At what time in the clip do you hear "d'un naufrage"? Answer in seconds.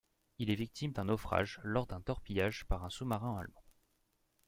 0.93-1.59